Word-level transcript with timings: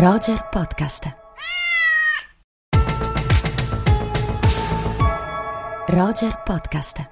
Roger 0.00 0.46
Podcast. 0.48 1.16
Roger 5.88 6.40
Podcast. 6.44 7.10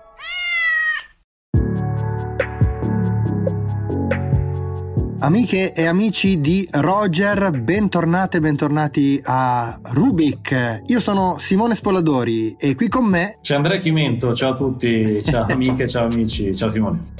Amiche 5.18 5.72
e 5.72 5.86
amici 5.86 6.38
di 6.38 6.68
Roger, 6.70 7.50
bentornate 7.58 8.36
e 8.36 8.40
bentornati 8.40 9.20
a 9.24 9.80
Rubik. 9.82 10.82
Io 10.86 11.00
sono 11.00 11.38
Simone 11.38 11.74
Spoladori 11.74 12.54
e 12.56 12.76
qui 12.76 12.86
con 12.86 13.06
me 13.06 13.38
c'è 13.42 13.56
Andrea 13.56 13.78
Chimento. 13.78 14.32
Ciao 14.32 14.52
a 14.52 14.54
tutti, 14.54 15.24
ciao 15.24 15.42
amiche, 15.50 15.88
ciao 15.88 16.04
amici, 16.04 16.54
ciao 16.54 16.68
Simone. 16.70 17.14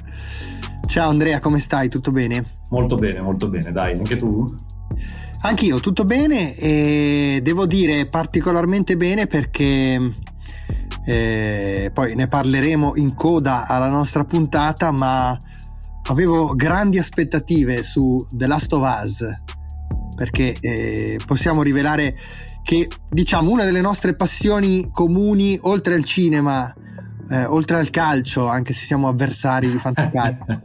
Ciao 0.87 1.09
Andrea, 1.09 1.41
come 1.41 1.59
stai? 1.59 1.89
Tutto 1.89 2.13
bene? 2.13 2.53
Molto 2.69 2.95
bene, 2.95 3.21
molto 3.21 3.49
bene, 3.49 3.73
dai, 3.73 3.99
anche 3.99 4.15
tu? 4.15 4.47
Anch'io, 5.47 5.79
tutto 5.79 6.05
bene 6.05 6.57
e 6.57 7.39
devo 7.41 7.67
dire 7.67 8.07
particolarmente 8.07 8.97
bene 8.97 9.29
perché 9.29 10.15
eh, 11.05 11.91
poi 11.95 12.17
ne 12.17 12.27
parleremo 12.27 12.97
in 12.97 13.15
coda 13.15 13.69
alla 13.69 13.89
nostra 13.89 14.25
puntata, 14.25 14.91
ma 14.91 15.39
avevo 16.09 16.53
grandi 16.57 16.99
aspettative 16.99 17.85
su 17.85 18.27
The 18.29 18.49
Last 18.49 18.73
of 18.73 19.03
Us 19.05 19.25
perché 20.17 20.57
eh, 20.61 21.21
possiamo 21.25 21.63
rivelare 21.63 22.17
che 22.65 22.89
diciamo 23.09 23.49
una 23.49 23.63
delle 23.63 23.81
nostre 23.81 24.17
passioni 24.17 24.89
comuni 24.91 25.57
oltre 25.63 25.95
al 25.95 26.05
cinema 26.05 26.75
eh, 27.29 27.45
oltre 27.45 27.77
al 27.77 27.91
calcio, 27.91 28.47
anche 28.47 28.73
se 28.73 28.85
siamo 28.85 29.09
avversari 29.09 29.71
di 29.71 29.79
fantacalcio, 29.79 30.63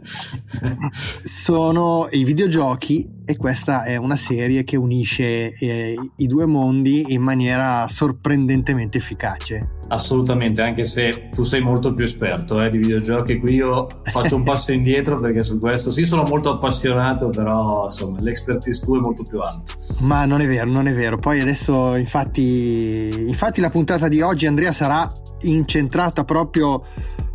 sono 1.21 2.07
i 2.11 2.23
videogiochi 2.23 3.19
e 3.25 3.37
questa 3.37 3.83
è 3.83 3.95
una 3.95 4.15
serie 4.15 4.63
che 4.63 4.77
unisce 4.77 5.53
eh, 5.53 5.95
i 6.17 6.27
due 6.27 6.45
mondi 6.45 7.13
in 7.13 7.21
maniera 7.21 7.87
sorprendentemente 7.87 8.97
efficace. 8.97 9.79
Assolutamente, 9.87 10.61
anche 10.61 10.83
se 10.83 11.29
tu 11.33 11.43
sei 11.43 11.61
molto 11.61 11.93
più 11.93 12.05
esperto 12.05 12.61
eh, 12.61 12.69
di 12.69 12.77
videogiochi, 12.77 13.39
qui 13.39 13.55
io 13.55 13.87
faccio 14.03 14.35
un 14.35 14.43
passo 14.43 14.71
indietro 14.73 15.15
perché 15.15 15.43
su 15.43 15.57
questo 15.57 15.91
sì 15.91 16.03
sono 16.03 16.23
molto 16.23 16.51
appassionato, 16.51 17.29
però 17.29 17.85
insomma 17.85 18.19
l'expertise 18.21 18.81
tua 18.81 18.97
è 18.97 19.01
molto 19.01 19.23
più 19.23 19.39
alta. 19.39 19.73
Ma 19.99 20.25
non 20.25 20.41
è 20.41 20.47
vero, 20.47 20.69
non 20.69 20.87
è 20.87 20.93
vero. 20.93 21.17
Poi 21.17 21.41
adesso 21.41 21.95
infatti, 21.95 23.25
infatti 23.27 23.61
la 23.61 23.69
puntata 23.69 24.07
di 24.07 24.21
oggi 24.21 24.45
Andrea 24.45 24.71
sarà 24.71 25.20
incentrata 25.43 26.23
proprio 26.23 26.83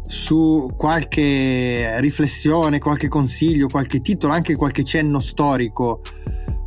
su 0.09 0.69
qualche 0.77 2.01
riflessione, 2.01 2.79
qualche 2.79 3.09
consiglio, 3.09 3.67
qualche 3.67 4.01
titolo, 4.01 4.33
anche 4.33 4.55
qualche 4.55 4.85
cenno 4.85 5.19
storico 5.19 6.01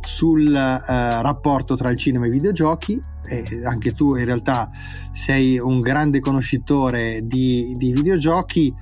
sul 0.00 0.54
eh, 0.54 1.22
rapporto 1.22 1.74
tra 1.74 1.90
il 1.90 1.98
cinema 1.98 2.24
e 2.24 2.28
i 2.28 2.32
videogiochi. 2.32 3.00
E 3.28 3.64
anche 3.64 3.92
tu 3.92 4.16
in 4.16 4.24
realtà 4.24 4.70
sei 5.12 5.58
un 5.58 5.80
grande 5.80 6.20
conoscitore 6.20 7.20
di, 7.24 7.74
di 7.76 7.92
videogiochi. 7.92 8.74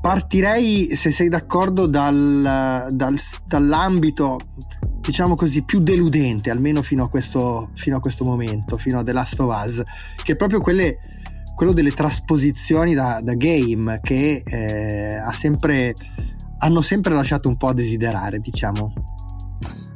Partirei, 0.00 0.96
se 0.96 1.12
sei 1.12 1.28
d'accordo, 1.28 1.86
dal, 1.86 2.88
dal, 2.90 3.14
dall'ambito 3.46 4.38
diciamo 5.00 5.34
così, 5.34 5.62
più 5.64 5.80
deludente, 5.80 6.50
almeno 6.50 6.80
fino 6.80 7.04
a, 7.04 7.08
questo, 7.08 7.70
fino 7.74 7.96
a 7.96 8.00
questo 8.00 8.24
momento, 8.24 8.76
fino 8.76 9.00
a 9.00 9.02
The 9.02 9.12
Last 9.12 9.38
of 9.40 9.64
Us, 9.64 9.82
che 10.22 10.32
è 10.32 10.36
proprio 10.36 10.60
quelle 10.60 10.98
quello 11.54 11.72
delle 11.72 11.92
trasposizioni 11.92 12.94
da, 12.94 13.20
da 13.22 13.34
game 13.34 14.00
che 14.02 14.42
eh, 14.44 15.16
ha 15.16 15.32
sempre, 15.32 15.94
hanno 16.58 16.80
sempre 16.80 17.14
lasciato 17.14 17.48
un 17.48 17.56
po' 17.56 17.68
a 17.68 17.74
desiderare, 17.74 18.38
diciamo. 18.38 18.92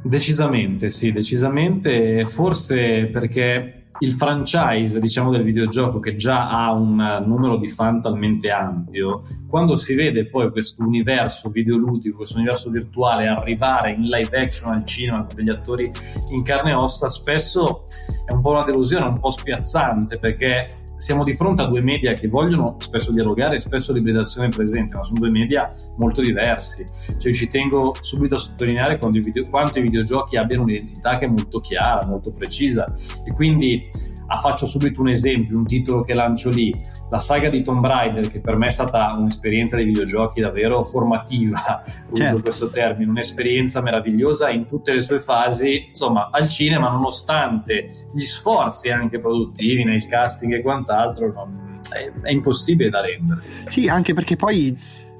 Decisamente, 0.03 0.89
sì, 0.89 1.11
decisamente, 1.11 2.23
forse 2.23 3.07
perché 3.07 3.87
il 3.99 4.13
franchise, 4.13 4.99
diciamo, 4.99 5.31
del 5.31 5.43
videogioco 5.43 5.99
che 5.99 6.15
già 6.15 6.49
ha 6.49 6.71
un 6.71 7.23
numero 7.25 7.57
di 7.57 7.67
fan 7.67 7.99
talmente 7.99 8.51
ampio, 8.51 9.21
quando 9.47 9.75
si 9.75 9.95
vede 9.95 10.27
poi 10.27 10.51
questo 10.51 10.83
universo 10.83 11.49
videoludico, 11.49 12.17
questo 12.17 12.37
universo 12.37 12.69
virtuale 12.69 13.27
arrivare 13.27 13.91
in 13.91 14.07
live 14.07 14.39
action 14.39 14.71
al 14.71 14.85
cinema 14.85 15.25
con 15.25 15.35
degli 15.35 15.49
attori 15.49 15.89
in 16.29 16.43
carne 16.43 16.71
e 16.71 16.75
ossa, 16.75 17.09
spesso 17.09 17.85
è 18.25 18.33
un 18.33 18.41
po' 18.41 18.51
una 18.51 18.63
delusione, 18.63 19.07
un 19.07 19.19
po' 19.19 19.31
spiazzante 19.31 20.19
perché 20.19 20.85
siamo 20.97 21.23
di 21.23 21.33
fronte 21.35 21.61
a 21.61 21.67
due 21.67 21.81
media 21.81 22.13
che 22.13 22.27
vogliono 22.27 22.75
spesso 22.79 23.11
dialogare 23.11 23.55
e 23.55 23.59
spesso 23.59 23.93
l'ibridazione 23.93 24.47
è 24.47 24.49
presente, 24.49 24.95
ma 24.95 25.03
sono 25.03 25.19
due 25.19 25.29
media 25.29 25.69
molto 25.97 26.21
diversi. 26.21 26.85
Cioè, 27.17 27.31
ci 27.31 27.47
tengo 27.49 27.95
subito 27.99 28.35
a 28.35 28.37
sottolineare 28.37 28.97
quanto 28.97 29.17
i, 29.17 29.21
video, 29.21 29.43
quanto 29.49 29.79
i 29.79 29.81
videogiochi 29.81 30.37
abbiano 30.37 30.63
un'identità 30.63 31.17
che 31.17 31.25
è 31.25 31.29
molto 31.29 31.59
chiara, 31.59 32.05
molto 32.05 32.31
precisa 32.31 32.85
e 33.23 33.31
quindi 33.31 33.89
Ah, 34.29 34.37
faccio 34.37 34.65
subito 34.65 35.01
un 35.01 35.07
esempio, 35.07 35.57
un 35.57 35.65
titolo 35.65 36.01
che 36.01 36.13
lancio 36.13 36.49
lì, 36.49 36.73
la 37.09 37.17
saga 37.17 37.49
di 37.49 37.63
Tomb 37.63 37.85
Raider, 37.85 38.27
che 38.27 38.41
per 38.41 38.57
me 38.57 38.67
è 38.67 38.71
stata 38.71 39.15
un'esperienza 39.17 39.77
dei 39.77 39.85
videogiochi 39.85 40.41
davvero 40.41 40.83
formativa, 40.83 41.81
certo. 42.13 42.35
uso 42.35 42.41
questo 42.41 42.69
termine, 42.69 43.09
un'esperienza 43.09 43.81
meravigliosa 43.81 44.49
in 44.49 44.65
tutte 44.67 44.93
le 44.93 45.01
sue 45.01 45.19
fasi, 45.19 45.87
insomma, 45.89 46.29
al 46.31 46.49
cinema, 46.49 46.89
nonostante 46.89 47.89
gli 48.13 48.23
sforzi 48.23 48.89
anche 48.89 49.19
produttivi 49.19 49.85
nel 49.85 50.05
casting 50.05 50.53
e 50.53 50.61
quant'altro, 50.61 51.31
non, 51.31 51.79
è, 51.95 52.11
è 52.27 52.31
impossibile 52.31 52.89
da 52.89 53.01
rendere. 53.01 53.41
Sì, 53.67 53.87
anche 53.87 54.13
perché 54.13 54.35
poi, 54.35 54.77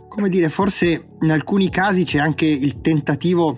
come 0.10 0.28
dire, 0.28 0.50
forse 0.50 1.08
in 1.22 1.32
alcuni 1.32 1.70
casi 1.70 2.04
c'è 2.04 2.20
anche 2.20 2.46
il 2.46 2.82
tentativo 2.82 3.58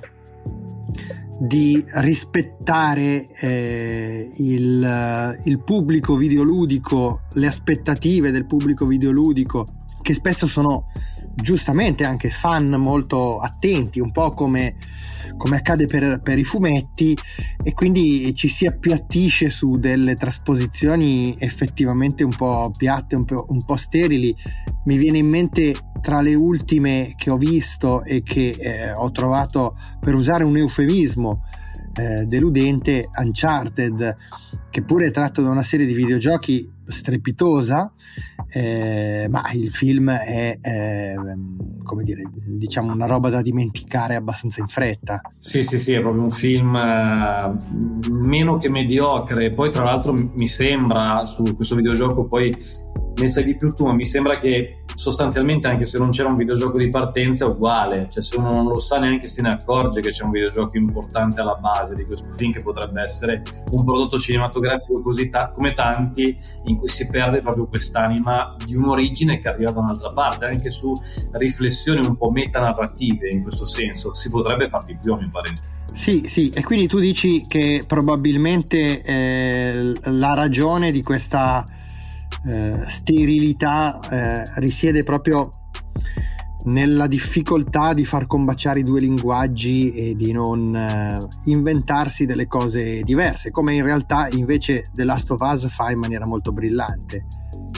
di 1.39 1.83
rispettare 1.95 3.29
eh, 3.39 4.29
il, 4.35 5.39
il, 5.45 5.63
pubblico 5.63 6.15
videoludico, 6.15 7.21
le 7.33 7.47
aspettative 7.47 8.31
del 8.31 8.45
pubblico 8.45 8.85
videoludico, 8.85 9.65
che 10.01 10.13
spesso 10.13 10.47
sono 10.47 10.87
giustamente 11.35 12.03
anche 12.03 12.29
fan 12.29 12.69
molto 12.71 13.39
attenti, 13.39 13.99
un 13.99 14.11
po' 14.11 14.33
come, 14.33 14.75
come 15.37 15.57
accade 15.57 15.85
per, 15.85 16.21
per, 16.21 16.37
i 16.37 16.43
fumetti, 16.43 17.17
e 17.63 17.73
quindi 17.73 18.33
ci 18.35 18.47
si 18.47 18.65
appiattisce 18.65 19.49
su 19.49 19.71
delle 19.71 20.15
trasposizioni 20.15 21.35
effettivamente 21.39 22.23
un 22.23 22.35
po' 22.35 22.71
piatte, 22.75 23.15
un 23.15 23.25
po', 23.25 23.45
un 23.49 23.63
po 23.63 23.75
sterili. 23.75 24.35
Mi 24.85 24.97
viene 24.97 25.19
in 25.19 25.27
mente 25.27 25.75
tra 26.01 26.21
le 26.21 26.35
ultime 26.35 27.13
che 27.15 27.29
ho 27.29 27.37
visto 27.37 28.03
e 28.03 28.21
che 28.21 28.49
eh, 28.49 28.91
ho 28.91 29.11
trovato, 29.11 29.77
per 29.99 30.15
usare 30.15 30.43
un 30.43 30.57
eufemismo, 30.57 31.43
eh, 31.93 32.25
deludente, 32.25 33.09
Uncharted, 33.17 34.15
che 34.69 34.81
pure 34.83 35.07
è 35.07 35.11
tratto 35.11 35.41
da 35.41 35.49
una 35.49 35.63
serie 35.63 35.85
di 35.85 35.93
videogiochi 35.93 36.69
strepitosa, 36.85 37.91
eh, 38.51 39.27
ma 39.29 39.51
il 39.53 39.71
film 39.71 40.09
è, 40.09 40.57
eh, 40.61 41.15
come 41.83 42.03
dire, 42.03 42.23
diciamo 42.33 42.93
una 42.93 43.05
roba 43.05 43.29
da 43.29 43.41
dimenticare 43.41 44.15
abbastanza 44.15 44.61
in 44.61 44.67
fretta. 44.67 45.21
Sì, 45.37 45.63
sì, 45.63 45.77
sì, 45.77 45.93
è 45.93 46.01
proprio 46.01 46.23
un 46.23 46.29
film 46.29 46.75
eh, 46.75 47.55
meno 48.11 48.57
che 48.57 48.69
mediocre. 48.69 49.49
Poi, 49.49 49.69
tra 49.69 49.83
l'altro, 49.83 50.13
mi 50.13 50.47
sembra 50.47 51.25
su 51.25 51.55
questo 51.55 51.75
videogioco 51.75 52.25
poi 52.25 52.53
ne 53.19 53.27
sai 53.27 53.43
di 53.43 53.55
più 53.55 53.69
tu, 53.69 53.85
ma 53.85 53.93
mi 53.93 54.05
sembra 54.05 54.37
che 54.37 54.83
sostanzialmente 54.93 55.67
anche 55.67 55.85
se 55.85 55.97
non 55.97 56.09
c'era 56.09 56.27
un 56.27 56.35
videogioco 56.35 56.77
di 56.77 56.89
partenza 56.89 57.45
è 57.45 57.47
uguale, 57.47 58.07
cioè 58.09 58.21
se 58.21 58.37
uno 58.37 58.51
non 58.51 58.65
lo 58.65 58.79
sa 58.79 58.99
neanche 58.99 59.27
se 59.27 59.41
ne 59.41 59.51
accorge 59.51 60.01
che 60.01 60.09
c'è 60.09 60.23
un 60.23 60.31
videogioco 60.31 60.75
importante 60.77 61.39
alla 61.39 61.55
base 61.55 61.95
di 61.95 62.05
questo 62.05 62.27
film 62.33 62.51
che 62.51 62.61
potrebbe 62.61 63.01
essere 63.01 63.41
un 63.71 63.85
prodotto 63.85 64.19
cinematografico 64.19 65.01
così 65.01 65.29
ta- 65.29 65.51
come 65.51 65.73
tanti 65.73 66.35
in 66.65 66.77
cui 66.77 66.89
si 66.89 67.07
perde 67.07 67.39
proprio 67.39 67.67
quest'anima 67.67 68.57
di 68.65 68.75
un'origine 68.75 69.39
che 69.39 69.47
arriva 69.47 69.71
da 69.71 69.79
un'altra 69.79 70.09
parte, 70.09 70.45
anche 70.45 70.69
su 70.69 70.93
riflessioni 71.31 72.05
un 72.05 72.17
po' 72.17 72.29
metanarrative 72.29 73.29
in 73.29 73.41
questo 73.41 73.65
senso, 73.65 74.13
si 74.13 74.29
potrebbe 74.29 74.67
far 74.67 74.83
di 74.83 74.97
più 74.97 75.13
a 75.13 75.17
mio 75.17 75.29
parere. 75.31 75.77
Sì, 75.93 76.23
sì, 76.27 76.49
e 76.49 76.63
quindi 76.63 76.87
tu 76.87 76.99
dici 76.99 77.45
che 77.47 77.83
probabilmente 77.87 79.01
eh, 79.01 79.93
la 80.03 80.33
ragione 80.33 80.91
di 80.91 81.01
questa 81.01 81.63
eh, 82.45 82.83
sterilità 82.87 83.99
eh, 84.09 84.59
risiede 84.59 85.03
proprio 85.03 85.49
nella 86.65 87.07
difficoltà 87.07 87.93
di 87.93 88.03
far 88.03 88.27
combaciare 88.27 88.79
i 88.79 88.83
due 88.83 88.99
linguaggi 88.99 89.93
e 89.93 90.15
di 90.15 90.31
non 90.31 90.75
eh, 90.75 91.27
inventarsi 91.45 92.25
delle 92.25 92.47
cose 92.47 92.99
diverse, 93.01 93.51
come 93.51 93.75
in 93.75 93.83
realtà 93.83 94.27
invece 94.31 94.85
The 94.93 95.03
Last 95.03 95.31
of 95.31 95.39
Us 95.41 95.67
fa 95.69 95.91
in 95.91 95.99
maniera 95.99 96.25
molto 96.25 96.51
brillante. 96.51 97.25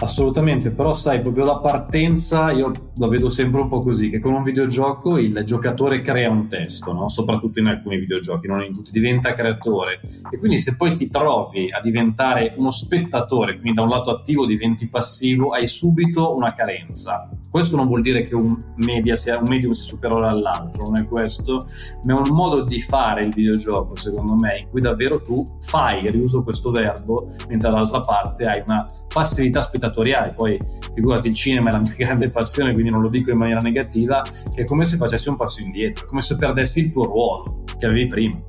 Assolutamente, 0.01 0.71
però 0.71 0.95
sai, 0.95 1.21
proprio 1.21 1.45
la 1.45 1.59
partenza 1.59 2.51
io 2.51 2.71
la 2.95 3.07
vedo 3.07 3.29
sempre 3.29 3.61
un 3.61 3.69
po' 3.69 3.77
così, 3.77 4.09
che 4.09 4.19
con 4.19 4.33
un 4.33 4.41
videogioco 4.41 5.19
il 5.19 5.43
giocatore 5.45 6.01
crea 6.01 6.27
un 6.27 6.47
testo, 6.47 6.91
no? 6.91 7.07
soprattutto 7.07 7.59
in 7.59 7.67
alcuni 7.67 7.99
videogiochi, 7.99 8.47
non 8.47 8.63
in 8.63 8.73
tutti, 8.73 8.89
diventa 8.89 9.33
creatore. 9.33 10.01
E 10.31 10.39
quindi 10.39 10.57
se 10.57 10.75
poi 10.75 10.95
ti 10.95 11.07
trovi 11.07 11.71
a 11.71 11.79
diventare 11.81 12.55
uno 12.57 12.71
spettatore, 12.71 13.59
quindi 13.59 13.73
da 13.73 13.83
un 13.83 13.89
lato 13.89 14.09
attivo 14.09 14.47
diventi 14.47 14.89
passivo, 14.89 15.51
hai 15.51 15.67
subito 15.67 16.35
una 16.35 16.51
carenza. 16.51 17.29
Questo 17.51 17.75
non 17.75 17.85
vuol 17.85 18.01
dire 18.01 18.23
che 18.23 18.33
un, 18.33 18.57
media 18.77 19.15
sia, 19.15 19.37
un 19.37 19.45
medium 19.47 19.73
sia 19.73 19.89
superiore 19.89 20.27
all'altro, 20.27 20.83
non 20.83 20.97
è 20.97 21.05
questo, 21.05 21.67
ma 22.05 22.13
è 22.13 22.17
un 22.17 22.29
modo 22.33 22.63
di 22.63 22.79
fare 22.79 23.23
il 23.23 23.33
videogioco, 23.33 23.95
secondo 23.97 24.35
me, 24.35 24.59
in 24.61 24.69
cui 24.69 24.79
davvero 24.79 25.19
tu 25.21 25.45
fai, 25.59 26.09
riuso 26.09 26.43
questo 26.43 26.71
verbo, 26.71 27.27
mentre 27.49 27.69
dall'altra 27.69 27.99
parte 27.99 28.45
hai 28.45 28.63
una 28.65 28.85
passività 29.13 29.61
spettatoriale. 29.91 30.33
Poi 30.35 30.57
figurati, 30.95 31.27
il 31.27 31.35
cinema 31.35 31.69
è 31.69 31.71
la 31.73 31.79
mia 31.79 31.93
grande 31.97 32.29
passione, 32.29 32.73
quindi 32.73 32.89
non 32.89 33.01
lo 33.01 33.09
dico 33.09 33.31
in 33.31 33.37
maniera 33.37 33.59
negativa, 33.59 34.21
che 34.53 34.61
è 34.61 34.65
come 34.65 34.85
se 34.85 34.97
facessi 34.97 35.29
un 35.29 35.35
passo 35.35 35.61
indietro, 35.61 36.05
come 36.07 36.21
se 36.21 36.35
perdessi 36.35 36.79
il 36.79 36.91
tuo 36.91 37.03
ruolo 37.03 37.63
che 37.77 37.85
avevi 37.85 38.07
prima. 38.07 38.39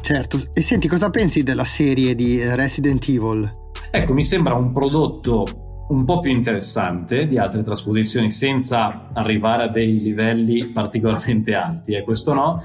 Certo, 0.00 0.38
e 0.52 0.60
senti 0.60 0.86
cosa 0.86 1.08
pensi 1.08 1.42
della 1.42 1.64
serie 1.64 2.14
di 2.14 2.38
Resident 2.54 3.08
Evil? 3.08 3.50
Ecco, 3.90 4.12
mi 4.12 4.22
sembra 4.22 4.54
un 4.54 4.72
prodotto 4.72 5.63
un 5.86 6.04
po' 6.04 6.20
più 6.20 6.30
interessante 6.30 7.26
di 7.26 7.36
altre 7.36 7.62
trasposizioni 7.62 8.30
senza 8.30 9.08
arrivare 9.12 9.64
a 9.64 9.68
dei 9.68 10.00
livelli 10.00 10.68
particolarmente 10.68 11.54
alti, 11.54 11.92
e 11.92 11.98
eh, 11.98 12.02
questo 12.02 12.32
no, 12.32 12.58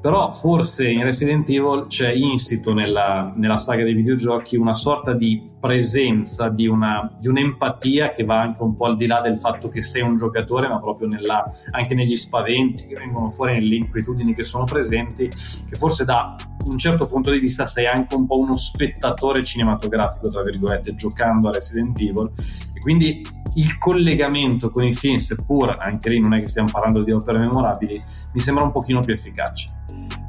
però 0.00 0.30
forse 0.30 0.88
in 0.90 1.02
Resident 1.02 1.48
Evil 1.48 1.86
c'è 1.88 2.12
insito 2.12 2.74
nella, 2.74 3.32
nella 3.34 3.56
saga 3.56 3.82
dei 3.82 3.94
videogiochi 3.94 4.56
una 4.56 4.74
sorta 4.74 5.14
di 5.14 5.54
presenza, 5.58 6.48
di, 6.48 6.66
una, 6.66 7.10
di, 7.18 7.28
un'empatia 7.28 8.12
che 8.12 8.24
va 8.24 8.40
anche 8.40 8.62
un 8.62 8.74
po' 8.74 8.84
al 8.84 8.96
di 8.96 9.06
là 9.06 9.20
del 9.20 9.38
fatto 9.38 9.68
che 9.68 9.82
sei 9.82 10.02
un 10.02 10.16
giocatore, 10.16 10.68
ma 10.68 10.78
proprio 10.78 11.08
nella, 11.08 11.44
anche 11.70 11.94
negli 11.94 12.14
spaventi 12.14 12.84
che 12.84 12.94
vengono 12.94 13.28
fuori, 13.30 13.54
nelle 13.54 13.76
inquietudini 13.76 14.34
che 14.34 14.44
sono 14.44 14.64
presenti, 14.64 15.28
che 15.28 15.76
forse 15.76 16.04
da 16.04 16.36
un 16.66 16.78
certo 16.78 17.06
punto 17.06 17.30
di 17.30 17.38
vista 17.38 17.66
sei 17.66 17.86
anche 17.86 18.14
un 18.14 18.26
po' 18.26 18.38
uno 18.38 18.56
spettatore 18.56 19.42
cinematografico, 19.44 20.28
tra 20.28 20.42
virgolette, 20.42 20.94
giocando 20.94 21.48
a 21.48 21.52
Resident 21.52 21.98
Evil. 22.00 22.30
E 22.74 22.80
quindi 22.80 23.24
il 23.54 23.78
collegamento 23.78 24.70
con 24.70 24.84
i 24.84 24.92
film, 24.92 25.16
seppur 25.16 25.76
anche 25.78 26.10
lì 26.10 26.20
non 26.20 26.34
è 26.34 26.40
che 26.40 26.48
stiamo 26.48 26.68
parlando 26.70 27.02
di 27.02 27.12
opere 27.12 27.38
memorabili, 27.38 28.00
mi 28.32 28.40
sembra 28.40 28.64
un 28.64 28.72
pochino 28.72 29.00
più 29.00 29.12
efficace. 29.12 29.68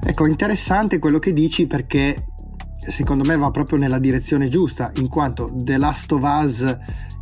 Ecco, 0.02 0.28
interessante 0.28 1.00
quello 1.00 1.20
che 1.20 1.34
dici 1.34 1.68
perché 1.68 2.28
secondo 2.78 3.26
me 3.26 3.36
va 3.36 3.52
proprio 3.52 3.78
nella 3.78 4.00
direzione 4.00 4.48
giusta, 4.48 4.92
in 4.96 5.10
quanto 5.10 5.52
The 5.54 5.78
Last 5.78 6.12
of 6.14 6.22
Us 6.24 6.78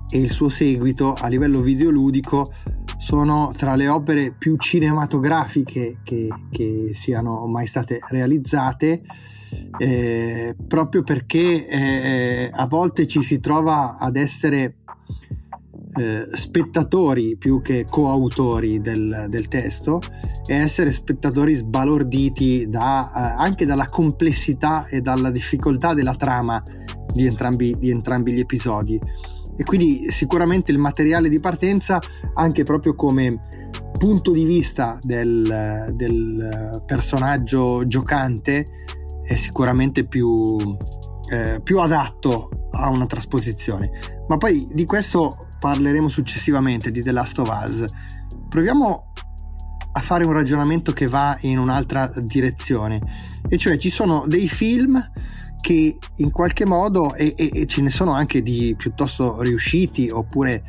e 0.10 0.20
il 0.20 0.32
suo 0.32 0.50
seguito 0.50 1.14
a 1.14 1.28
livello 1.28 1.60
videoludico 1.62 2.52
sono 3.06 3.54
tra 3.56 3.76
le 3.76 3.88
opere 3.88 4.32
più 4.36 4.58
cinematografiche 4.58 6.00
che, 6.04 6.28
che 6.50 6.90
siano 6.96 7.46
mai 7.46 7.68
state 7.68 8.00
realizzate. 8.10 9.04
Eh, 9.78 10.56
proprio 10.68 11.04
perché 11.04 11.68
eh, 11.68 12.50
a 12.52 12.66
volte 12.66 13.06
ci 13.06 13.22
si 13.22 13.40
trova 13.40 13.98
ad 13.98 14.16
essere 14.16 14.78
eh, 15.98 16.28
spettatori 16.32 17.38
più 17.38 17.62
che 17.62 17.86
coautori 17.88 18.82
del, 18.82 19.28
del, 19.30 19.48
testo 19.48 20.02
e 20.46 20.56
essere 20.56 20.92
spettatori 20.92 21.54
sbalorditi 21.54 22.68
da, 22.68 23.12
eh, 23.14 23.44
anche 23.44 23.66
dalla 23.66 23.86
complessità 23.86 24.88
e 24.88 25.00
dalla 25.02 25.30
difficoltà 25.30 25.94
della 25.94 26.16
trama 26.16 26.62
di 27.14 27.28
entrambi, 27.28 27.76
di 27.78 27.92
entrambi 27.92 28.34
gli 28.34 28.40
episodi. 28.40 29.00
E 29.58 29.64
quindi 29.64 30.12
sicuramente 30.12 30.72
il 30.72 30.78
materiale 30.78 31.30
di 31.30 31.40
partenza, 31.40 32.00
anche 32.34 32.64
proprio 32.64 32.96
come 32.96 33.48
punto 33.98 34.32
di 34.32 34.44
vista 34.44 35.00
del, 35.02 35.92
del 35.94 36.84
personaggio 36.86 37.88
giocante, 37.88 38.66
è 39.24 39.36
sicuramente 39.36 40.06
più, 40.06 40.58
eh, 41.32 41.60
più 41.64 41.80
adatto 41.80 42.50
a 42.72 42.90
una 42.90 43.06
trasposizione. 43.06 43.92
Ma 44.28 44.38
poi 44.38 44.68
di 44.72 44.86
questo 44.86 45.48
parleremo 45.60 46.10
successivamente 46.10 46.92
di 46.92 47.02
The 47.02 47.12
Last 47.12 47.40
of 47.40 47.50
Us. 47.50 47.86
Proviamo 48.50 49.12
a 49.94 50.00
fare 50.02 50.26
un 50.26 50.34
ragionamento 50.34 50.92
che 50.92 51.08
va 51.08 51.38
in 51.42 51.58
un'altra 51.58 52.12
direzione, 52.18 53.00
e 53.48 53.58
cioè 53.58 53.78
ci 53.78 53.90
sono 53.90 54.26
dei 54.28 54.50
film 54.50 55.02
che 55.66 55.98
in 56.18 56.30
qualche 56.30 56.64
modo, 56.64 57.16
e, 57.16 57.34
e, 57.36 57.50
e, 57.52 57.66
ce 57.66 57.82
ne 57.82 57.90
sono 57.90 58.12
anche 58.12 58.44
di 58.44 58.76
piuttosto 58.78 59.42
riusciti 59.42 60.12
oppure 60.12 60.64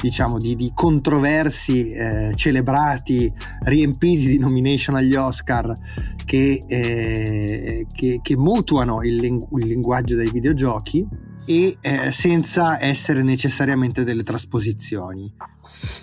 diciamo 0.00 0.38
di, 0.38 0.54
di 0.54 0.70
controversi, 0.72 1.88
eh, 1.88 2.30
celebrati, 2.32 3.32
riempiti 3.64 4.28
di 4.28 4.38
nomination 4.38 4.94
agli 4.94 5.16
Oscar 5.16 5.72
che, 6.24 6.60
eh, 6.64 7.86
che, 7.92 8.20
che 8.22 8.36
mutuano 8.36 9.02
il, 9.02 9.20
il 9.24 9.66
linguaggio 9.66 10.14
dei 10.14 10.30
videogiochi 10.30 11.04
e 11.44 11.78
eh, 11.80 12.12
senza 12.12 12.80
essere 12.80 13.24
necessariamente 13.24 14.04
delle 14.04 14.22
trasposizioni. 14.22 15.34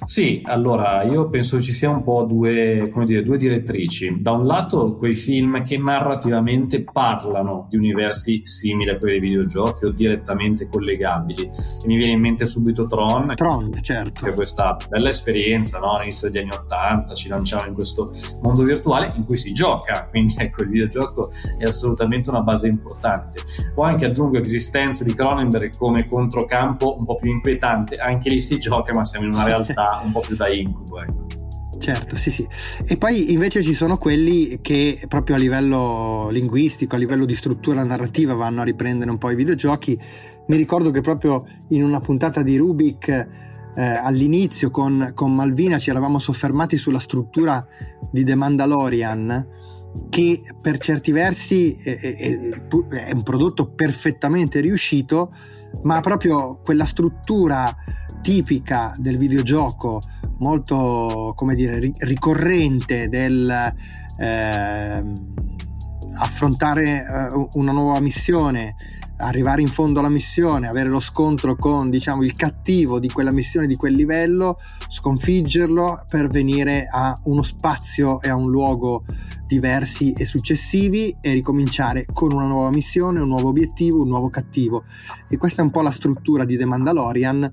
Sì, 0.05 0.41
allora 0.45 1.03
io 1.03 1.29
penso 1.29 1.57
che 1.57 1.63
ci 1.63 1.73
sia 1.73 1.89
un 1.89 2.03
po' 2.03 2.23
due, 2.23 2.91
dire, 3.05 3.23
due, 3.23 3.37
direttrici. 3.37 4.17
Da 4.19 4.31
un 4.31 4.45
lato 4.45 4.95
quei 4.95 5.15
film 5.15 5.63
che 5.63 5.77
narrativamente 5.77 6.83
parlano 6.83 7.67
di 7.69 7.77
universi 7.77 8.41
simili 8.43 8.89
a 8.89 8.97
quelli 8.97 9.19
dei 9.19 9.29
videogiochi 9.29 9.85
o 9.85 9.91
direttamente 9.91 10.67
collegabili. 10.67 11.43
E 11.43 11.85
mi 11.87 11.95
viene 11.95 12.13
in 12.13 12.19
mente 12.19 12.45
subito 12.45 12.83
Tron. 12.83 13.33
Tron, 13.35 13.71
certo. 13.81 14.25
Che 14.25 14.31
è 14.31 14.33
questa 14.33 14.77
bella 14.89 15.09
esperienza, 15.09 15.79
no? 15.79 15.95
all'inizio 15.95 16.29
degli 16.29 16.41
anni 16.41 16.51
Ottanta 16.53 17.13
ci 17.13 17.29
lanciamo 17.29 17.67
in 17.67 17.73
questo 17.73 18.11
mondo 18.41 18.63
virtuale 18.63 19.13
in 19.15 19.25
cui 19.25 19.37
si 19.37 19.53
gioca, 19.53 20.07
quindi 20.11 20.35
ecco 20.37 20.63
il 20.63 20.69
videogioco 20.69 21.31
è 21.57 21.63
assolutamente 21.63 22.29
una 22.29 22.41
base 22.41 22.67
importante. 22.67 23.39
O 23.75 23.83
anche 23.83 24.05
aggiungo 24.05 24.37
esistenze 24.37 25.03
di 25.03 25.13
Cronenberg 25.13 25.75
come 25.77 26.05
controcampo 26.05 26.97
un 26.97 27.05
po' 27.05 27.15
più 27.15 27.31
inquietante, 27.31 27.97
anche 27.97 28.29
lì 28.29 28.39
si 28.39 28.59
gioca 28.59 28.93
ma 28.93 29.05
siamo 29.05 29.25
in 29.25 29.33
una 29.33 29.43
realtà 29.43 29.52
realtà 29.57 30.01
un 30.03 30.11
po' 30.11 30.19
più 30.21 30.35
da 30.35 30.47
incubo. 30.49 31.01
Ecco. 31.01 31.23
Certo, 31.79 32.15
sì, 32.15 32.31
sì. 32.31 32.47
E 32.85 32.97
poi 32.97 33.33
invece 33.33 33.61
ci 33.61 33.73
sono 33.73 33.97
quelli 33.97 34.59
che 34.61 35.03
proprio 35.09 35.35
a 35.35 35.39
livello 35.39 36.29
linguistico, 36.29 36.95
a 36.95 36.97
livello 36.97 37.25
di 37.25 37.35
struttura 37.35 37.83
narrativa 37.83 38.33
vanno 38.33 38.61
a 38.61 38.63
riprendere 38.63 39.11
un 39.11 39.17
po' 39.17 39.29
i 39.29 39.35
videogiochi. 39.35 39.99
Mi 40.47 40.55
ricordo 40.55 40.91
che 40.91 41.01
proprio 41.01 41.45
in 41.69 41.83
una 41.83 41.99
puntata 41.99 42.41
di 42.41 42.55
Rubik 42.55 43.09
eh, 43.75 43.81
all'inizio 43.81 44.69
con, 44.69 45.11
con, 45.13 45.35
Malvina 45.35 45.77
ci 45.77 45.89
eravamo 45.89 46.19
soffermati 46.19 46.77
sulla 46.77 46.99
struttura 46.99 47.65
di 48.11 48.23
The 48.23 48.35
Mandalorian 48.35 49.47
che 50.09 50.41
per 50.61 50.77
certi 50.79 51.11
versi 51.11 51.75
è, 51.75 51.97
è, 51.97 52.15
è 52.89 53.11
un 53.13 53.23
prodotto 53.23 53.67
perfettamente 53.67 54.59
riuscito, 54.59 55.33
ma 55.83 55.99
proprio 55.99 56.59
quella 56.63 56.85
struttura 56.85 57.75
tipica 58.21 58.93
del 58.97 59.17
videogioco, 59.17 60.01
molto 60.37 61.33
come 61.35 61.55
dire 61.55 61.91
ricorrente 61.97 63.09
del 63.09 63.73
eh, 64.17 65.03
affrontare 66.15 67.05
eh, 67.05 67.47
una 67.53 67.71
nuova 67.71 67.99
missione, 67.99 68.75
arrivare 69.17 69.61
in 69.61 69.67
fondo 69.67 69.99
alla 69.99 70.09
missione, 70.09 70.67
avere 70.67 70.89
lo 70.89 70.99
scontro 70.99 71.55
con 71.55 71.89
diciamo 71.89 72.23
il 72.23 72.35
cattivo 72.35 72.99
di 72.99 73.09
quella 73.09 73.31
missione 73.31 73.67
di 73.67 73.75
quel 73.75 73.93
livello, 73.93 74.57
sconfiggerlo 74.87 76.05
per 76.07 76.27
venire 76.27 76.87
a 76.89 77.15
uno 77.23 77.41
spazio 77.41 78.21
e 78.21 78.29
a 78.29 78.35
un 78.35 78.49
luogo 78.49 79.03
diversi 79.53 80.13
e 80.13 80.25
successivi 80.25 81.15
e 81.21 81.33
ricominciare 81.33 82.05
con 82.11 82.31
una 82.31 82.47
nuova 82.47 82.69
missione, 82.69 83.19
un 83.19 83.27
nuovo 83.27 83.49
obiettivo, 83.49 84.01
un 84.01 84.07
nuovo 84.07 84.29
cattivo. 84.29 84.83
E 85.29 85.37
questa 85.37 85.61
è 85.61 85.65
un 85.65 85.71
po' 85.71 85.81
la 85.81 85.91
struttura 85.91 86.43
di 86.45 86.57
The 86.57 86.65
Mandalorian 86.65 87.51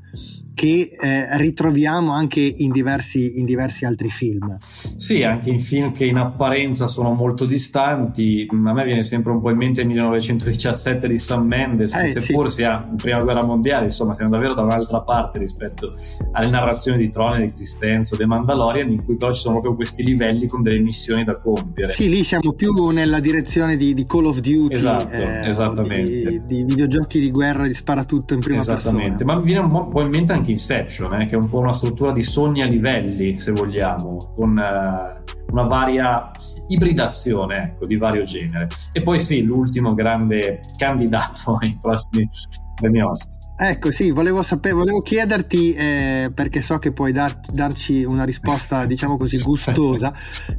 che 0.61 0.91
eh, 1.01 1.39
ritroviamo 1.39 2.13
anche 2.13 2.41
in 2.41 2.71
diversi, 2.71 3.39
in 3.39 3.47
diversi, 3.47 3.87
altri 3.87 4.11
film. 4.11 4.59
Sì, 4.59 5.23
anche 5.23 5.49
in 5.49 5.59
film 5.59 5.91
che 5.91 6.05
in 6.05 6.19
apparenza 6.19 6.87
sono 6.87 7.15
molto 7.15 7.47
distanti. 7.47 8.47
A 8.51 8.73
me 8.75 8.85
viene 8.85 9.03
sempre 9.03 9.33
un 9.33 9.41
po' 9.41 9.49
in 9.49 9.57
mente 9.57 9.81
il 9.81 9.87
1917 9.87 11.09
di 11.09 11.17
Sam 11.17 11.47
Mendes, 11.47 11.95
eh, 11.95 12.01
che 12.01 12.09
seppur 12.09 12.51
sì. 12.51 12.57
sia 12.57 12.87
in 12.91 12.97
prima 12.97 13.23
guerra 13.23 13.43
mondiale, 13.43 13.87
insomma, 13.87 14.15
siamo 14.15 14.31
davvero 14.31 14.53
da 14.53 14.63
un'altra 14.63 15.01
parte 15.01 15.39
rispetto 15.39 15.95
alle 16.33 16.49
narrazioni 16.49 16.99
di 16.99 17.11
Tron 17.11 17.39
l'esistenza 17.39 18.17
dei 18.17 18.27
Mandalorian, 18.27 18.91
in 18.91 19.03
cui 19.03 19.17
però 19.17 19.33
ci 19.33 19.41
sono 19.41 19.55
proprio 19.55 19.75
questi 19.77 20.03
livelli 20.03 20.47
con 20.47 20.61
delle 20.61 20.81
missioni 20.81 21.25
da 21.25 21.39
compiere. 21.39 21.90
Sì, 21.91 22.09
lì 22.09 22.25
siamo 22.25 22.53
più 22.53 22.89
nella 22.89 23.21
direzione 23.21 23.77
di, 23.77 23.95
di 23.95 24.07
Call 24.07 24.27
of 24.27 24.39
Duty, 24.39 24.75
esatto, 24.75 25.21
eh, 25.21 25.49
esattamente. 25.49 26.41
Di, 26.41 26.41
di, 26.41 26.65
videogiochi 26.65 27.21
di 27.21 27.31
guerra 27.31 27.67
di 27.67 27.75
sparatutto 27.75 28.35
in 28.35 28.41
prima 28.41 28.61
esattamente. 28.61 29.25
persona. 29.25 29.33
Ma 29.33 29.39
mi 29.39 29.45
viene 29.45 29.61
un 29.61 29.89
po' 29.89 30.01
in 30.01 30.09
mente 30.09 30.33
anche 30.33 30.51
Inception, 30.51 31.15
eh, 31.15 31.27
che 31.27 31.35
è 31.35 31.39
un 31.39 31.49
po' 31.49 31.59
una 31.59 31.73
struttura 31.73 32.13
di 32.13 32.23
sogni 32.23 32.63
a 32.63 32.67
livelli, 32.67 33.35
se 33.35 33.53
vogliamo, 33.53 34.33
con 34.35 34.59
eh, 34.59 35.23
una 35.51 35.63
varia 35.63 36.31
ibridazione 36.69 37.57
ecco, 37.65 37.87
di 37.87 37.97
vario 37.97 38.23
genere. 38.23 38.69
E 38.93 39.03
poi 39.03 39.19
sì, 39.19 39.43
l'ultimo 39.43 39.95
grande 39.95 40.61
candidato 40.77 41.57
ai 41.61 41.77
prossimi 41.81 42.29
premi 42.75 43.03
Oscar. 43.03 43.40
Ecco, 43.63 43.93
sì, 43.93 44.11
volevo, 44.11 44.43
sapere, 44.43 44.75
volevo 44.75 45.03
chiederti, 45.03 45.75
eh, 45.75 46.31
perché 46.35 46.63
so 46.63 46.79
che 46.79 46.93
puoi 46.93 47.13
dar, 47.13 47.39
darci 47.53 48.05
una 48.05 48.25
risposta, 48.25 48.87
diciamo 48.87 49.19
così, 49.19 49.39
gustosa, 49.39 50.15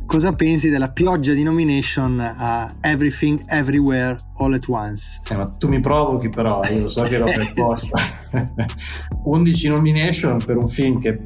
cosa 0.05 0.33
pensi 0.33 0.69
della 0.69 0.91
pioggia 0.91 1.33
di 1.33 1.41
nomination 1.41 2.19
a 2.19 2.71
Everything, 2.79 3.41
Everywhere, 3.47 4.17
All 4.37 4.53
at 4.53 4.67
Once? 4.67 5.19
Eh, 5.31 5.35
ma 5.35 5.45
tu 5.45 5.67
mi 5.67 5.79
provochi 5.79 6.29
però, 6.29 6.61
io 6.69 6.81
lo 6.81 6.87
so 6.89 7.01
che 7.01 7.15
ero 7.15 7.25
preposta. 7.25 7.97
11 9.25 9.69
nomination 9.69 10.37
per 10.37 10.57
un 10.57 10.67
film 10.67 10.99
che 10.99 11.21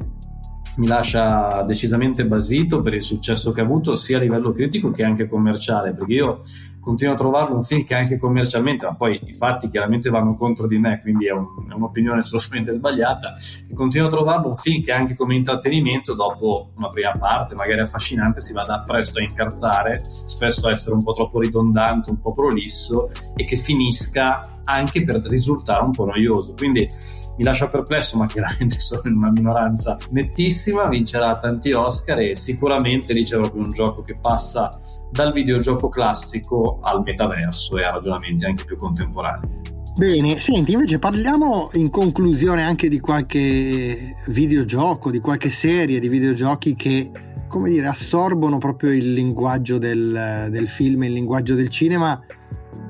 mi 0.78 0.86
lascia 0.86 1.62
decisamente 1.66 2.24
basito 2.24 2.80
per 2.80 2.94
il 2.94 3.02
successo 3.02 3.52
che 3.52 3.60
ha 3.60 3.64
avuto 3.64 3.96
sia 3.96 4.16
a 4.16 4.20
livello 4.20 4.50
critico 4.50 4.90
che 4.90 5.04
anche 5.04 5.26
commerciale, 5.26 5.92
perché 5.92 6.12
io 6.14 6.38
continuo 6.86 7.14
a 7.14 7.16
trovarlo 7.16 7.56
un 7.56 7.64
film 7.64 7.82
che 7.82 7.96
anche 7.96 8.16
commercialmente, 8.16 8.86
ma 8.86 8.94
poi 8.94 9.20
i 9.24 9.32
fatti 9.32 9.66
chiaramente 9.66 10.08
vanno 10.08 10.36
contro 10.36 10.68
di 10.68 10.78
me, 10.78 11.00
quindi 11.00 11.26
è, 11.26 11.32
un, 11.32 11.44
è 11.68 11.72
un'opinione 11.72 12.20
assolutamente 12.22 12.70
sbagliata, 12.70 13.34
e 13.68 13.74
continuo 13.74 14.06
a 14.06 14.10
trovarlo 14.10 14.46
un 14.50 14.54
film 14.54 14.84
che 14.84 14.92
anche 14.92 15.16
come 15.16 15.34
intrattenimento, 15.34 16.14
dopo 16.14 16.70
una 16.76 16.88
prima 16.88 17.10
parte 17.10 17.56
magari 17.56 17.80
affascinante, 17.80 18.38
si 18.38 18.52
vada 18.52 18.84
presto 18.86 19.18
a 19.18 19.22
incartare, 19.22 20.04
spesso 20.06 20.68
a 20.68 20.70
essere 20.70 20.94
un 20.94 21.02
po' 21.02 21.12
troppo 21.12 21.40
ridondante, 21.40 22.10
un 22.10 22.20
po' 22.20 22.30
prolisso, 22.30 23.10
e 23.34 23.42
che 23.42 23.56
finisca 23.56 24.60
anche 24.62 25.02
per 25.02 25.20
risultare 25.26 25.82
un 25.82 25.90
po' 25.90 26.04
noioso. 26.04 26.54
Quindi 26.54 26.88
mi 27.36 27.44
lascia 27.44 27.68
perplesso, 27.68 28.16
ma 28.16 28.26
chiaramente 28.26 28.78
sono 28.80 29.02
in 29.06 29.16
una 29.16 29.30
minoranza 29.30 29.98
nettissima, 30.10 30.86
vincerà 30.86 31.36
tanti 31.38 31.72
Oscar 31.72 32.20
e 32.20 32.36
sicuramente 32.36 33.12
lì 33.12 33.24
c'è 33.24 33.36
proprio 33.36 33.62
un 33.62 33.72
gioco 33.72 34.02
che 34.02 34.16
passa 34.16 34.70
dal 35.10 35.32
videogioco 35.32 35.88
classico 35.88 36.78
al 36.82 37.02
metaverso 37.02 37.78
e 37.78 37.84
a 37.84 37.90
ragionamenti 37.90 38.44
anche 38.44 38.64
più 38.64 38.76
contemporanei. 38.76 39.64
Bene, 39.96 40.38
senti, 40.40 40.72
invece 40.72 40.98
parliamo 40.98 41.70
in 41.72 41.88
conclusione 41.88 42.62
anche 42.62 42.88
di 42.88 43.00
qualche 43.00 44.16
videogioco, 44.26 45.10
di 45.10 45.20
qualche 45.20 45.48
serie 45.48 45.98
di 45.98 46.08
videogiochi 46.08 46.74
che, 46.74 47.10
come 47.48 47.70
dire, 47.70 47.86
assorbono 47.86 48.58
proprio 48.58 48.92
il 48.92 49.14
linguaggio 49.14 49.78
del, 49.78 50.48
del 50.50 50.68
film, 50.68 51.04
il 51.04 51.12
linguaggio 51.12 51.54
del 51.54 51.70
cinema, 51.70 52.20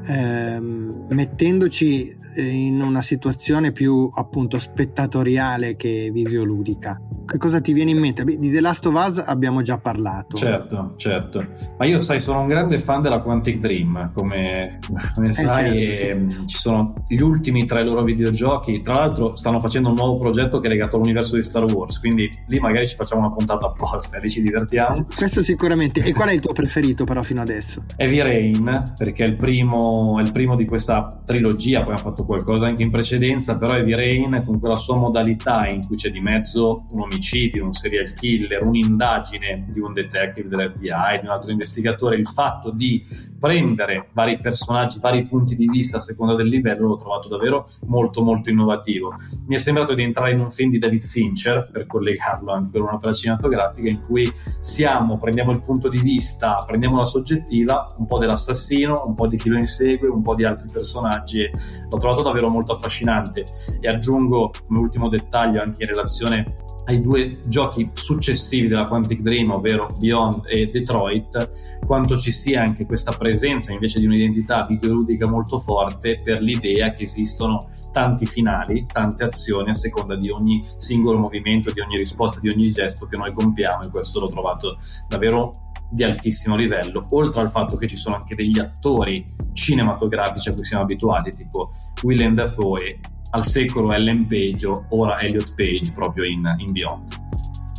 ehm, 0.04 1.06
mettendoci 1.10 2.15
in 2.36 2.80
una 2.80 3.02
situazione 3.02 3.72
più 3.72 4.10
appunto 4.14 4.58
spettatoriale 4.58 5.76
che 5.76 6.10
videoludica. 6.12 7.00
Che 7.26 7.38
cosa 7.38 7.60
ti 7.60 7.72
viene 7.72 7.90
in 7.90 7.98
mente? 7.98 8.22
Beh, 8.22 8.38
di 8.38 8.50
The 8.50 8.60
Last 8.60 8.86
of 8.86 8.94
Us 8.94 9.18
abbiamo 9.18 9.60
già 9.62 9.78
parlato. 9.78 10.36
Certo, 10.36 10.94
certo. 10.96 11.44
Ma 11.76 11.84
io 11.84 11.98
sai, 11.98 12.20
sono 12.20 12.40
un 12.40 12.44
grande 12.44 12.78
fan 12.78 13.02
della 13.02 13.20
Quantic 13.20 13.58
Dream, 13.58 14.12
come, 14.12 14.78
come 15.14 15.28
eh, 15.28 15.32
sai, 15.32 15.94
certo, 15.94 16.30
sì. 16.30 16.46
ci 16.46 16.56
sono 16.56 16.92
gli 17.08 17.20
ultimi 17.20 17.64
tra 17.64 17.80
i 17.80 17.84
loro 17.84 18.02
videogiochi. 18.02 18.80
Tra 18.80 18.94
l'altro 18.94 19.36
stanno 19.36 19.58
facendo 19.58 19.88
un 19.88 19.96
nuovo 19.96 20.14
progetto 20.14 20.58
che 20.58 20.66
è 20.66 20.70
legato 20.70 20.96
all'universo 20.96 21.34
di 21.34 21.42
Star 21.42 21.64
Wars, 21.64 21.98
quindi 21.98 22.30
lì 22.46 22.60
magari 22.60 22.86
ci 22.86 22.94
facciamo 22.94 23.22
una 23.22 23.32
puntata 23.32 23.66
apposta 23.66 24.18
e 24.18 24.20
lì 24.20 24.30
ci 24.30 24.42
divertiamo. 24.42 25.06
Questo 25.16 25.42
sicuramente. 25.42 26.00
E 26.00 26.12
qual 26.12 26.28
è 26.28 26.32
il 26.32 26.40
tuo 26.40 26.52
preferito 26.52 27.04
però 27.04 27.22
fino 27.22 27.40
adesso? 27.40 27.82
Heavy 27.96 28.20
Rain, 28.20 28.92
perché 28.96 29.24
è 29.24 29.28
il 29.28 29.36
primo, 29.36 30.18
è 30.18 30.22
il 30.22 30.30
primo 30.30 30.54
di 30.54 30.64
questa 30.64 31.20
trilogia, 31.24 31.80
poi 31.80 31.94
hanno 31.94 32.02
fatto 32.02 32.24
qualcosa 32.26 32.66
anche 32.66 32.82
in 32.82 32.90
precedenza, 32.90 33.56
però 33.56 33.74
Heavy 33.74 33.94
Rain 33.94 34.42
con 34.44 34.58
quella 34.60 34.76
sua 34.76 34.98
modalità 34.98 35.66
in 35.68 35.86
cui 35.86 35.96
c'è 35.96 36.10
di 36.10 36.20
mezzo 36.20 36.84
un 36.90 37.00
omicidio, 37.00 37.64
un 37.64 37.72
serial 37.72 38.12
killer, 38.12 38.64
un'indagine 38.64 39.66
di 39.70 39.80
un 39.80 39.92
detective 39.92 40.48
dell'FBI, 40.48 41.20
di 41.20 41.26
un 41.26 41.30
altro 41.30 41.50
investigatore, 41.50 42.16
il 42.16 42.26
fatto 42.26 42.70
di 42.70 43.02
prendere 43.38 44.08
vari 44.12 44.38
personaggi, 44.38 44.98
vari 45.00 45.26
punti 45.26 45.56
di 45.56 45.68
vista 45.68 45.98
a 45.98 46.00
seconda 46.00 46.34
del 46.34 46.48
livello 46.48 46.88
l'ho 46.88 46.96
trovato 46.96 47.28
davvero 47.28 47.64
molto 47.86 48.22
molto 48.22 48.50
innovativo. 48.50 49.14
Mi 49.46 49.54
è 49.54 49.58
sembrato 49.58 49.94
di 49.94 50.02
entrare 50.02 50.32
in 50.32 50.40
un 50.40 50.50
film 50.50 50.70
di 50.70 50.78
David 50.78 51.02
Fincher, 51.02 51.70
per 51.70 51.86
collegarlo 51.86 52.52
anche 52.52 52.70
con 52.72 52.88
un'opera 52.88 53.12
cinematografica, 53.12 53.88
in 53.88 54.00
cui 54.00 54.30
siamo, 54.32 55.16
prendiamo 55.16 55.52
il 55.52 55.60
punto 55.60 55.88
di 55.88 55.98
vista, 55.98 56.62
prendiamo 56.66 56.96
la 56.96 57.04
soggettiva, 57.04 57.94
un 57.98 58.06
po' 58.06 58.18
dell'assassino, 58.18 59.04
un 59.06 59.14
po' 59.14 59.26
di 59.26 59.36
chi 59.36 59.48
lo 59.48 59.56
insegue, 59.56 60.08
un 60.08 60.22
po' 60.22 60.34
di 60.34 60.44
altri 60.44 60.68
personaggi 60.70 61.48
l'ho 61.88 61.98
trovato 61.98 62.15
davvero 62.22 62.48
molto 62.48 62.72
affascinante. 62.72 63.46
E 63.80 63.88
aggiungo 63.88 64.50
come 64.66 64.78
ultimo 64.78 65.08
dettaglio 65.08 65.60
anche 65.60 65.82
in 65.82 65.88
relazione 65.88 66.44
ai 66.86 67.00
due 67.00 67.30
giochi 67.46 67.90
successivi 67.92 68.68
della 68.68 68.86
Quantic 68.86 69.20
Dream, 69.20 69.50
ovvero 69.50 69.88
Beyond 69.98 70.42
e 70.46 70.68
Detroit, 70.68 71.78
quanto 71.84 72.16
ci 72.16 72.30
sia 72.30 72.62
anche 72.62 72.86
questa 72.86 73.12
presenza 73.12 73.72
invece 73.72 73.98
di 73.98 74.06
un'identità 74.06 74.64
videoludica 74.66 75.28
molto 75.28 75.58
forte 75.58 76.20
per 76.22 76.40
l'idea 76.40 76.90
che 76.90 77.04
esistono 77.04 77.58
tanti 77.90 78.26
finali, 78.26 78.86
tante 78.86 79.24
azioni 79.24 79.70
a 79.70 79.74
seconda 79.74 80.14
di 80.16 80.30
ogni 80.30 80.60
singolo 80.62 81.18
movimento, 81.18 81.72
di 81.72 81.80
ogni 81.80 81.96
risposta, 81.96 82.40
di 82.40 82.48
ogni 82.48 82.70
gesto 82.70 83.06
che 83.06 83.16
noi 83.16 83.32
compiamo 83.32 83.84
e 83.84 83.90
questo 83.90 84.20
l'ho 84.20 84.28
trovato 84.28 84.76
davvero 85.08 85.50
di 85.90 86.02
altissimo 86.02 86.56
livello, 86.56 87.02
oltre 87.10 87.40
al 87.40 87.50
fatto 87.50 87.76
che 87.76 87.86
ci 87.86 87.96
sono 87.96 88.16
anche 88.16 88.34
degli 88.34 88.58
attori 88.58 89.24
cinematografici 89.52 90.48
a 90.48 90.54
cui 90.54 90.64
siamo 90.64 90.82
abituati, 90.82 91.30
tipo 91.30 91.70
Willem 92.02 92.34
Dafoe 92.34 92.98
al 93.30 93.44
secolo 93.44 93.92
Ellen 93.92 94.26
Page 94.26 94.66
ora 94.90 95.18
Elliot 95.20 95.54
Page 95.54 95.92
proprio 95.92 96.24
in, 96.24 96.42
in 96.58 96.72
Beyond. 96.72 97.24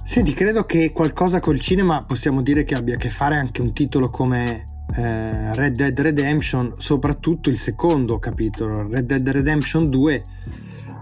Senti, 0.03 0.33
credo 0.33 0.63
che 0.63 0.91
qualcosa 0.91 1.39
col 1.39 1.59
cinema 1.59 2.03
possiamo 2.03 2.41
dire 2.41 2.63
che 2.63 2.75
abbia 2.75 2.95
a 2.95 2.97
che 2.97 3.09
fare 3.09 3.35
anche 3.35 3.61
un 3.61 3.73
titolo 3.73 4.09
come 4.09 4.65
eh, 4.95 5.53
Red 5.53 5.75
Dead 5.75 5.99
Redemption, 5.99 6.75
soprattutto 6.77 7.49
il 7.49 7.57
secondo 7.57 8.17
capitolo, 8.17 8.87
Red 8.87 9.05
Dead 9.05 9.29
Redemption 9.29 9.89
2, 9.89 10.23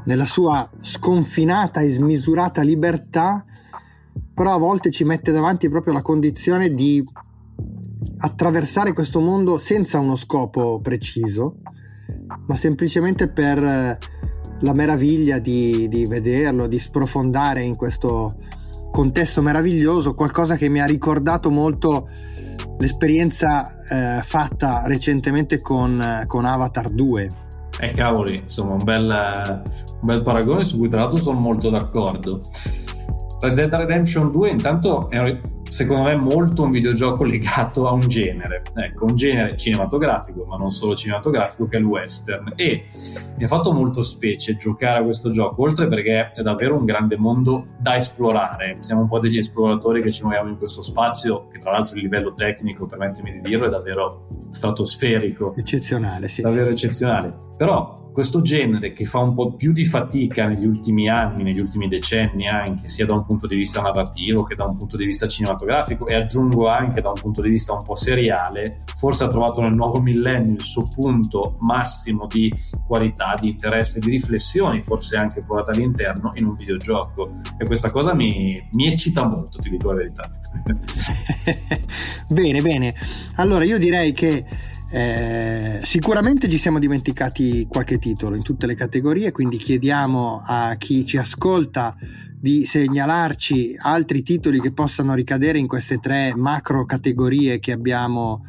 nella 0.05 0.25
sua 0.25 0.67
sconfinata 0.81 1.81
e 1.81 1.89
smisurata 1.89 2.61
libertà, 2.61 3.45
però 4.35 4.53
a 4.53 4.57
volte 4.57 4.91
ci 4.91 5.05
mette 5.05 5.31
davanti 5.31 5.69
proprio 5.69 5.93
la 5.93 6.01
condizione 6.01 6.73
di 6.73 7.03
attraversare 8.17 8.93
questo 8.93 9.21
mondo 9.21 9.57
senza 9.57 9.97
uno 9.97 10.15
scopo 10.15 10.79
preciso, 10.81 11.59
ma 12.45 12.55
semplicemente 12.55 13.29
per 13.29 13.97
la 14.59 14.73
meraviglia 14.73 15.39
di, 15.39 15.87
di 15.87 16.05
vederlo, 16.05 16.67
di 16.67 16.79
sprofondare 16.79 17.63
in 17.63 17.75
questo 17.75 18.35
contesto 18.91 19.41
meraviglioso, 19.41 20.13
qualcosa 20.13 20.57
che 20.57 20.69
mi 20.69 20.79
ha 20.79 20.85
ricordato 20.85 21.49
molto 21.49 22.09
l'esperienza 22.77 23.83
eh, 23.83 24.21
fatta 24.21 24.83
recentemente 24.85 25.61
con, 25.61 26.23
con, 26.27 26.45
Avatar 26.45 26.89
2. 26.89 27.29
Eh 27.79 27.91
cavoli, 27.91 28.39
insomma, 28.41 28.73
un 28.73 28.83
bel, 28.83 29.03
un 29.05 29.99
bel 30.01 30.21
paragone 30.21 30.63
su 30.63 30.77
cui 30.77 30.89
tra 30.89 31.01
l'altro 31.01 31.19
sono 31.19 31.39
molto 31.39 31.69
d'accordo. 31.69 32.41
Red 33.39 33.53
Dead 33.53 33.73
Redemption 33.73 34.31
2 34.31 34.49
intanto 34.49 35.09
è 35.09 35.39
secondo 35.67 36.03
me 36.03 36.15
molto 36.15 36.63
un 36.63 36.71
videogioco 36.71 37.23
legato 37.23 37.87
a 37.87 37.91
un 37.91 38.01
genere, 38.01 38.61
ecco, 38.75 39.05
un 39.05 39.15
genere 39.15 39.55
cinematografico, 39.55 40.45
ma 40.45 40.57
non 40.57 40.71
solo 40.71 40.95
cinematografico, 40.95 41.65
che 41.65 41.77
è 41.77 41.79
il 41.79 41.85
western. 41.85 42.53
E 42.55 42.85
mi 43.37 43.43
ha 43.43 43.47
fatto 43.47 43.73
molto 43.73 44.01
specie 44.01 44.55
giocare 44.55 44.99
a 44.99 45.03
questo 45.03 45.29
gioco, 45.29 45.63
oltre 45.63 45.87
perché 45.87 46.33
è 46.33 46.41
davvero 46.41 46.75
un 46.75 46.85
grande 46.85 47.17
mondo 47.17 47.67
da 47.79 47.95
esplorare. 47.95 48.77
Siamo 48.79 49.01
un 49.01 49.07
po' 49.07 49.19
degli 49.19 49.37
esploratori 49.37 50.01
che 50.01 50.11
ci 50.11 50.21
muoviamo 50.21 50.49
in 50.49 50.57
questo 50.57 50.81
spazio, 50.81 51.47
che 51.47 51.59
tra 51.59 51.71
l'altro 51.71 51.95
il 51.97 52.03
livello 52.03 52.33
tecnico, 52.33 52.85
permettimi 52.85 53.31
di 53.31 53.41
dirlo, 53.41 53.65
è 53.65 53.69
davvero 53.69 54.27
stratosferico. 54.49 55.55
Eccezionale, 55.55 56.27
sì. 56.27 56.41
Davvero 56.41 56.67
sì. 56.67 56.85
eccezionale. 56.85 57.35
Però 57.57 58.03
questo 58.15 58.41
genere 58.41 58.93
che 58.93 59.03
fa 59.03 59.19
un 59.19 59.33
po' 59.33 59.55
più 59.55 59.73
di 59.73 59.83
fatica 59.83 60.47
negli 60.47 60.65
ultimi 60.65 61.09
anni, 61.09 61.43
negli 61.43 61.59
ultimi 61.59 61.89
decenni 61.89 62.47
anche, 62.47 62.87
sia 62.87 63.05
da 63.05 63.13
un 63.13 63.25
punto 63.25 63.45
di 63.45 63.57
vista 63.57 63.81
narrativo 63.81 64.43
che 64.43 64.55
da 64.55 64.63
un 64.63 64.77
punto 64.77 64.95
di 64.95 65.05
vista 65.05 65.27
cinematografico 65.27 66.07
e 66.07 66.15
aggiungo 66.15 66.69
anche 66.69 67.01
da 67.01 67.09
un 67.09 67.15
punto 67.15 67.41
di 67.41 67.49
vista 67.49 67.73
un 67.73 67.83
po' 67.83 67.95
seriale, 67.95 68.77
forse 68.95 69.25
ha 69.25 69.27
trovato 69.27 69.59
nel 69.59 69.73
nuovo 69.73 69.99
millennio 69.99 70.53
il 70.53 70.61
suo 70.61 70.87
punto 70.87 71.57
massimo 71.59 72.25
di 72.25 72.49
qualità, 72.87 73.35
di 73.37 73.49
interesse, 73.49 73.99
di 73.99 74.11
riflessioni, 74.11 74.81
forse 74.81 75.17
anche 75.17 75.43
portata 75.43 75.71
all'interno 75.71 76.31
in 76.35 76.45
un 76.45 76.55
videogioco 76.55 77.33
e 77.57 77.65
questa 77.65 77.89
cosa 77.89 78.13
mi, 78.13 78.65
mi 78.71 78.87
eccita 78.87 79.27
molto, 79.27 79.59
ti 79.59 79.69
dico 79.69 79.89
la 79.89 79.95
verità. 79.95 80.31
bene, 82.29 82.61
bene. 82.61 82.95
Allora 83.35 83.65
io 83.65 83.77
direi 83.77 84.13
che 84.13 84.45
eh, 84.91 85.79
sicuramente 85.83 86.47
ci 86.47 86.57
siamo 86.57 86.79
dimenticati 86.79 87.65
qualche 87.67 87.97
titolo 87.97 88.35
in 88.35 88.43
tutte 88.43 88.65
le 88.65 88.75
categorie, 88.75 89.31
quindi 89.31 89.57
chiediamo 89.57 90.43
a 90.45 90.75
chi 90.77 91.05
ci 91.05 91.17
ascolta 91.17 91.95
di 92.39 92.65
segnalarci 92.65 93.75
altri 93.79 94.21
titoli 94.21 94.59
che 94.59 94.71
possano 94.71 95.13
ricadere 95.15 95.57
in 95.57 95.67
queste 95.67 95.99
tre 95.99 96.33
macro 96.35 96.85
categorie 96.85 97.59
che 97.59 97.71
abbiamo 97.71 98.43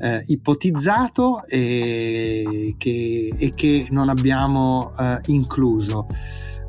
eh, 0.00 0.22
ipotizzato 0.26 1.44
e 1.46 2.74
che, 2.76 3.32
e 3.38 3.50
che, 3.50 3.86
non 3.90 4.08
abbiamo 4.08 4.92
eh, 4.98 5.20
incluso. 5.26 6.06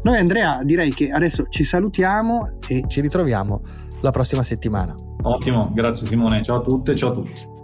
Noi 0.03 0.17
Andrea 0.17 0.63
direi 0.63 0.93
che 0.93 1.09
adesso 1.09 1.47
ci 1.50 1.63
salutiamo 1.63 2.59
e 2.67 2.83
ci 2.88 3.01
ritroviamo 3.01 3.62
la 4.01 4.12
prossima 4.12 4.43
settimana. 4.43 4.93
Ottimo, 5.24 5.71
grazie 5.74 6.07
Simone, 6.07 6.43
ciao 6.43 6.57
a 6.57 6.62
tutte, 6.62 6.95
ciao 6.95 7.12
a 7.12 7.13
tutti. 7.13 7.55